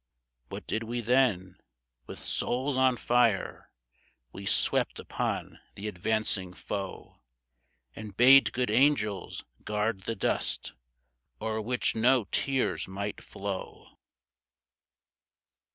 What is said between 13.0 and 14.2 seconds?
flow